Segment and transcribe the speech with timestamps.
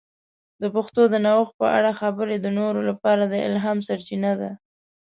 [0.61, 4.51] د پښتو د نوښت په اړه خبرې د نورو لپاره د الهام سرچینه ده.